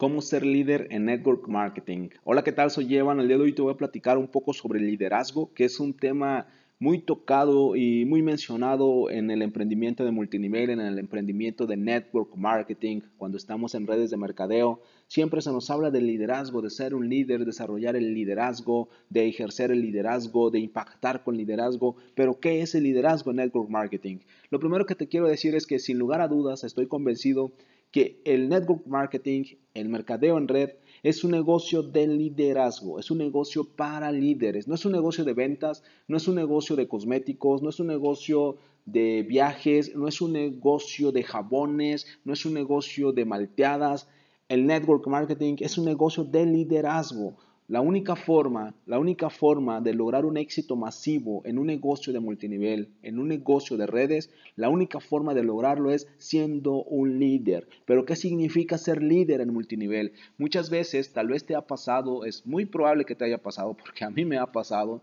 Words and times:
cómo 0.00 0.22
ser 0.22 0.46
líder 0.46 0.86
en 0.92 1.04
network 1.04 1.46
marketing. 1.46 2.08
Hola, 2.24 2.42
¿qué 2.42 2.52
tal? 2.52 2.70
Soy 2.70 2.96
Evan. 2.96 3.20
El 3.20 3.28
día 3.28 3.36
de 3.36 3.42
hoy 3.42 3.52
te 3.52 3.60
voy 3.60 3.74
a 3.74 3.76
platicar 3.76 4.16
un 4.16 4.28
poco 4.28 4.54
sobre 4.54 4.80
liderazgo, 4.80 5.52
que 5.52 5.66
es 5.66 5.78
un 5.78 5.92
tema 5.92 6.46
muy 6.78 7.00
tocado 7.00 7.76
y 7.76 8.06
muy 8.06 8.22
mencionado 8.22 9.10
en 9.10 9.30
el 9.30 9.42
emprendimiento 9.42 10.02
de 10.02 10.10
multinivel, 10.10 10.70
en 10.70 10.80
el 10.80 10.98
emprendimiento 10.98 11.66
de 11.66 11.76
network 11.76 12.34
marketing, 12.34 13.02
cuando 13.18 13.36
estamos 13.36 13.74
en 13.74 13.86
redes 13.86 14.08
de 14.08 14.16
mercadeo. 14.16 14.80
Siempre 15.06 15.42
se 15.42 15.52
nos 15.52 15.68
habla 15.68 15.90
del 15.90 16.06
liderazgo, 16.06 16.62
de 16.62 16.70
ser 16.70 16.94
un 16.94 17.10
líder, 17.10 17.44
desarrollar 17.44 17.94
el 17.94 18.14
liderazgo, 18.14 18.88
de 19.10 19.28
ejercer 19.28 19.70
el 19.70 19.82
liderazgo, 19.82 20.50
de 20.50 20.60
impactar 20.60 21.22
con 21.22 21.36
liderazgo. 21.36 21.96
Pero, 22.14 22.40
¿qué 22.40 22.62
es 22.62 22.74
el 22.74 22.84
liderazgo 22.84 23.32
en 23.32 23.36
network 23.36 23.68
marketing? 23.68 24.20
Lo 24.48 24.60
primero 24.60 24.86
que 24.86 24.94
te 24.94 25.08
quiero 25.08 25.26
decir 25.26 25.54
es 25.54 25.66
que 25.66 25.78
sin 25.78 25.98
lugar 25.98 26.22
a 26.22 26.28
dudas 26.28 26.64
estoy 26.64 26.86
convencido 26.86 27.52
que 27.90 28.20
el 28.24 28.48
network 28.48 28.86
marketing, 28.86 29.44
el 29.74 29.88
mercadeo 29.88 30.38
en 30.38 30.48
red, 30.48 30.70
es 31.02 31.24
un 31.24 31.30
negocio 31.30 31.82
de 31.82 32.06
liderazgo, 32.06 32.98
es 32.98 33.10
un 33.10 33.18
negocio 33.18 33.64
para 33.64 34.12
líderes, 34.12 34.68
no 34.68 34.74
es 34.74 34.84
un 34.84 34.92
negocio 34.92 35.24
de 35.24 35.32
ventas, 35.32 35.82
no 36.06 36.16
es 36.16 36.28
un 36.28 36.34
negocio 36.34 36.76
de 36.76 36.88
cosméticos, 36.88 37.62
no 37.62 37.70
es 37.70 37.80
un 37.80 37.86
negocio 37.86 38.58
de 38.84 39.22
viajes, 39.22 39.94
no 39.94 40.08
es 40.08 40.20
un 40.20 40.32
negocio 40.32 41.12
de 41.12 41.22
jabones, 41.22 42.06
no 42.24 42.32
es 42.32 42.44
un 42.44 42.54
negocio 42.54 43.12
de 43.12 43.24
malteadas. 43.24 44.08
El 44.48 44.66
network 44.66 45.06
marketing 45.06 45.56
es 45.60 45.78
un 45.78 45.84
negocio 45.84 46.24
de 46.24 46.46
liderazgo. 46.46 47.36
La 47.70 47.80
única 47.80 48.16
forma, 48.16 48.74
la 48.84 48.98
única 48.98 49.30
forma 49.30 49.80
de 49.80 49.94
lograr 49.94 50.24
un 50.24 50.36
éxito 50.36 50.74
masivo 50.74 51.42
en 51.44 51.56
un 51.56 51.68
negocio 51.68 52.12
de 52.12 52.18
multinivel, 52.18 52.88
en 53.04 53.20
un 53.20 53.28
negocio 53.28 53.76
de 53.76 53.86
redes, 53.86 54.28
la 54.56 54.68
única 54.68 54.98
forma 54.98 55.34
de 55.34 55.44
lograrlo 55.44 55.92
es 55.92 56.08
siendo 56.18 56.82
un 56.82 57.20
líder. 57.20 57.68
Pero 57.86 58.04
¿qué 58.04 58.16
significa 58.16 58.76
ser 58.76 59.00
líder 59.00 59.40
en 59.40 59.54
multinivel? 59.54 60.14
Muchas 60.36 60.68
veces, 60.68 61.12
tal 61.12 61.28
vez 61.28 61.46
te 61.46 61.54
ha 61.54 61.60
pasado, 61.60 62.24
es 62.24 62.44
muy 62.44 62.66
probable 62.66 63.04
que 63.04 63.14
te 63.14 63.24
haya 63.24 63.38
pasado, 63.38 63.74
porque 63.74 64.04
a 64.04 64.10
mí 64.10 64.24
me 64.24 64.38
ha 64.38 64.46
pasado, 64.46 65.02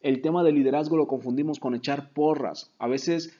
el 0.00 0.22
tema 0.22 0.42
de 0.44 0.52
liderazgo 0.52 0.96
lo 0.96 1.06
confundimos 1.06 1.60
con 1.60 1.74
echar 1.74 2.14
porras. 2.14 2.72
A 2.78 2.88
veces 2.88 3.38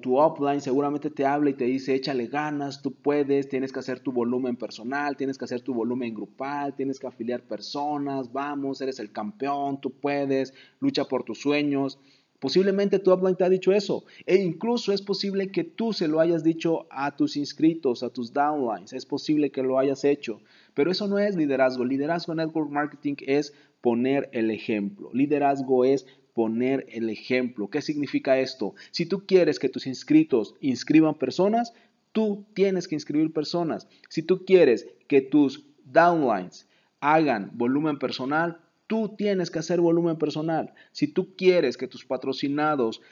tu 0.00 0.22
upline 0.22 0.60
seguramente 0.60 1.10
te 1.10 1.24
habla 1.24 1.50
y 1.50 1.54
te 1.54 1.64
dice, 1.64 1.94
échale 1.94 2.26
ganas, 2.26 2.82
tú 2.82 2.92
puedes, 2.92 3.48
tienes 3.48 3.72
que 3.72 3.78
hacer 3.78 4.00
tu 4.00 4.12
volumen 4.12 4.56
personal, 4.56 5.16
tienes 5.16 5.38
que 5.38 5.46
hacer 5.46 5.62
tu 5.62 5.72
volumen 5.72 6.14
grupal, 6.14 6.74
tienes 6.76 6.98
que 6.98 7.06
afiliar 7.06 7.42
personas, 7.42 8.32
vamos, 8.32 8.80
eres 8.80 9.00
el 9.00 9.10
campeón, 9.10 9.80
tú 9.80 9.90
puedes, 9.90 10.52
lucha 10.80 11.04
por 11.04 11.24
tus 11.24 11.40
sueños. 11.40 11.98
Posiblemente 12.40 12.98
tu 12.98 13.12
upline 13.12 13.36
te 13.36 13.44
ha 13.44 13.50
dicho 13.50 13.72
eso. 13.72 14.04
E 14.26 14.36
incluso 14.36 14.92
es 14.92 15.02
posible 15.02 15.50
que 15.50 15.64
tú 15.64 15.92
se 15.92 16.08
lo 16.08 16.20
hayas 16.20 16.42
dicho 16.42 16.86
a 16.90 17.16
tus 17.16 17.36
inscritos, 17.36 18.02
a 18.02 18.10
tus 18.10 18.32
downlines. 18.32 18.94
Es 18.94 19.04
posible 19.04 19.50
que 19.50 19.62
lo 19.62 19.78
hayas 19.78 20.04
hecho. 20.04 20.40
Pero 20.74 20.90
eso 20.90 21.06
no 21.06 21.18
es 21.18 21.36
liderazgo. 21.36 21.84
Liderazgo 21.84 22.32
en 22.32 22.38
network 22.38 22.70
marketing 22.70 23.16
es 23.26 23.52
poner 23.82 24.30
el 24.32 24.50
ejemplo. 24.50 25.10
Liderazgo 25.12 25.84
es 25.84 26.06
poner 26.40 26.86
el 26.88 27.10
ejemplo. 27.10 27.68
¿Qué 27.68 27.82
significa 27.82 28.38
esto? 28.38 28.74
Si 28.92 29.04
tú 29.04 29.26
quieres 29.26 29.58
que 29.58 29.68
tus 29.68 29.86
inscritos 29.86 30.54
inscriban 30.62 31.18
personas, 31.18 31.74
tú 32.12 32.46
tienes 32.54 32.88
que 32.88 32.94
inscribir 32.94 33.30
personas. 33.30 33.86
Si 34.08 34.22
tú 34.22 34.46
quieres 34.46 34.86
que 35.06 35.20
tus 35.20 35.66
downlines 35.84 36.66
hagan 36.98 37.50
volumen 37.52 37.98
personal, 37.98 38.58
tú 38.86 39.14
tienes 39.18 39.50
que 39.50 39.58
hacer 39.58 39.82
volumen 39.82 40.16
personal. 40.16 40.72
Si 40.92 41.08
tú 41.08 41.36
quieres 41.36 41.76
que 41.76 41.88
tus 41.88 42.06
patrocinados 42.06 43.02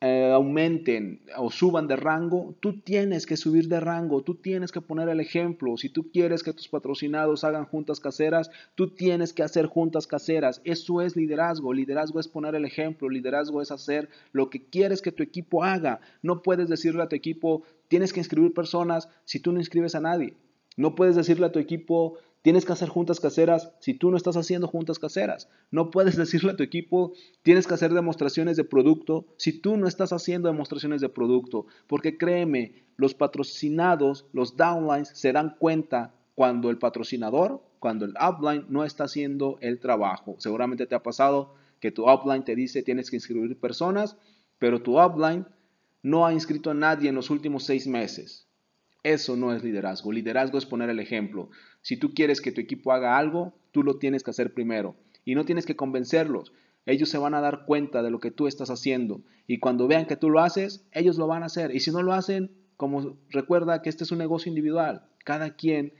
eh, 0.00 0.30
aumenten 0.32 1.22
o 1.36 1.50
suban 1.50 1.88
de 1.88 1.96
rango, 1.96 2.54
tú 2.60 2.80
tienes 2.80 3.26
que 3.26 3.36
subir 3.36 3.68
de 3.68 3.80
rango, 3.80 4.22
tú 4.22 4.36
tienes 4.36 4.70
que 4.70 4.80
poner 4.80 5.08
el 5.08 5.18
ejemplo. 5.18 5.76
Si 5.76 5.88
tú 5.88 6.10
quieres 6.12 6.44
que 6.44 6.52
tus 6.52 6.68
patrocinados 6.68 7.42
hagan 7.42 7.64
juntas 7.64 7.98
caseras, 7.98 8.50
tú 8.76 8.90
tienes 8.94 9.32
que 9.32 9.42
hacer 9.42 9.66
juntas 9.66 10.06
caseras. 10.06 10.60
Eso 10.64 11.02
es 11.02 11.16
liderazgo. 11.16 11.72
Liderazgo 11.72 12.20
es 12.20 12.28
poner 12.28 12.54
el 12.54 12.64
ejemplo. 12.64 13.08
Liderazgo 13.08 13.60
es 13.60 13.72
hacer 13.72 14.08
lo 14.30 14.50
que 14.50 14.62
quieres 14.62 15.02
que 15.02 15.12
tu 15.12 15.24
equipo 15.24 15.64
haga. 15.64 16.00
No 16.22 16.42
puedes 16.42 16.68
decirle 16.68 17.02
a 17.02 17.08
tu 17.08 17.16
equipo, 17.16 17.64
tienes 17.88 18.12
que 18.12 18.20
inscribir 18.20 18.54
personas 18.54 19.08
si 19.24 19.40
tú 19.40 19.50
no 19.50 19.58
inscribes 19.58 19.96
a 19.96 20.00
nadie. 20.00 20.34
No 20.76 20.94
puedes 20.94 21.16
decirle 21.16 21.46
a 21.46 21.52
tu 21.52 21.58
equipo, 21.58 22.18
Tienes 22.42 22.64
que 22.64 22.72
hacer 22.72 22.88
juntas 22.88 23.20
caseras 23.20 23.72
si 23.80 23.94
tú 23.94 24.10
no 24.10 24.16
estás 24.16 24.36
haciendo 24.36 24.68
juntas 24.68 24.98
caseras. 24.98 25.48
No 25.70 25.90
puedes 25.90 26.16
decirle 26.16 26.52
a 26.52 26.56
tu 26.56 26.62
equipo, 26.62 27.12
tienes 27.42 27.66
que 27.66 27.74
hacer 27.74 27.92
demostraciones 27.92 28.56
de 28.56 28.64
producto 28.64 29.26
si 29.36 29.52
tú 29.52 29.76
no 29.76 29.88
estás 29.88 30.12
haciendo 30.12 30.48
demostraciones 30.48 31.00
de 31.00 31.08
producto. 31.08 31.66
Porque 31.86 32.16
créeme, 32.16 32.86
los 32.96 33.14
patrocinados, 33.14 34.26
los 34.32 34.56
downlines, 34.56 35.10
se 35.14 35.32
dan 35.32 35.56
cuenta 35.58 36.14
cuando 36.34 36.70
el 36.70 36.78
patrocinador, 36.78 37.62
cuando 37.78 38.04
el 38.04 38.14
upline 38.20 38.66
no 38.68 38.84
está 38.84 39.04
haciendo 39.04 39.58
el 39.60 39.80
trabajo. 39.80 40.36
Seguramente 40.38 40.86
te 40.86 40.94
ha 40.94 41.02
pasado 41.02 41.54
que 41.80 41.92
tu 41.92 42.10
upline 42.10 42.44
te 42.44 42.56
dice 42.56 42.82
tienes 42.82 43.10
que 43.10 43.16
inscribir 43.16 43.58
personas, 43.58 44.16
pero 44.58 44.82
tu 44.82 45.00
upline 45.00 45.46
no 46.02 46.26
ha 46.26 46.32
inscrito 46.32 46.70
a 46.70 46.74
nadie 46.74 47.08
en 47.08 47.14
los 47.14 47.30
últimos 47.30 47.64
seis 47.64 47.86
meses. 47.86 48.47
Eso 49.08 49.36
no 49.36 49.54
es 49.54 49.64
liderazgo. 49.64 50.12
Liderazgo 50.12 50.58
es 50.58 50.66
poner 50.66 50.90
el 50.90 51.00
ejemplo. 51.00 51.48
Si 51.80 51.96
tú 51.96 52.12
quieres 52.12 52.42
que 52.42 52.52
tu 52.52 52.60
equipo 52.60 52.92
haga 52.92 53.16
algo, 53.16 53.54
tú 53.72 53.82
lo 53.82 53.98
tienes 53.98 54.22
que 54.22 54.32
hacer 54.32 54.52
primero. 54.52 54.96
Y 55.24 55.34
no 55.34 55.46
tienes 55.46 55.64
que 55.64 55.76
convencerlos. 55.76 56.52
Ellos 56.84 57.08
se 57.08 57.16
van 57.16 57.32
a 57.32 57.40
dar 57.40 57.64
cuenta 57.64 58.02
de 58.02 58.10
lo 58.10 58.20
que 58.20 58.30
tú 58.30 58.46
estás 58.46 58.68
haciendo. 58.68 59.22
Y 59.46 59.60
cuando 59.60 59.88
vean 59.88 60.04
que 60.04 60.16
tú 60.16 60.28
lo 60.28 60.40
haces, 60.40 60.86
ellos 60.92 61.16
lo 61.16 61.26
van 61.26 61.42
a 61.42 61.46
hacer. 61.46 61.74
Y 61.74 61.80
si 61.80 61.90
no 61.90 62.02
lo 62.02 62.12
hacen, 62.12 62.50
como 62.76 63.16
recuerda 63.30 63.80
que 63.80 63.88
este 63.88 64.04
es 64.04 64.12
un 64.12 64.18
negocio 64.18 64.50
individual. 64.50 65.06
Cada 65.24 65.56
quien 65.56 65.94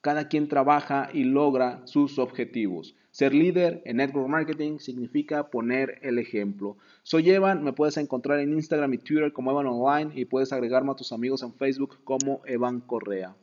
cada 0.00 0.28
quien 0.28 0.48
trabaja 0.48 1.08
y 1.12 1.24
logra 1.24 1.82
sus 1.86 2.18
objetivos. 2.18 2.94
Ser 3.10 3.34
líder 3.34 3.82
en 3.84 3.96
network 3.96 4.28
marketing 4.28 4.78
significa 4.78 5.50
poner 5.50 5.98
el 6.02 6.18
ejemplo. 6.18 6.76
Soy 7.02 7.28
Evan, 7.30 7.64
me 7.64 7.72
puedes 7.72 7.96
encontrar 7.96 8.38
en 8.38 8.52
Instagram 8.52 8.94
y 8.94 8.98
Twitter 8.98 9.32
como 9.32 9.50
Evan 9.50 9.66
Online 9.66 10.12
y 10.14 10.26
puedes 10.26 10.52
agregarme 10.52 10.92
a 10.92 10.96
tus 10.96 11.12
amigos 11.12 11.42
en 11.42 11.52
Facebook 11.54 11.98
como 12.04 12.40
Evan 12.46 12.80
Correa. 12.80 13.34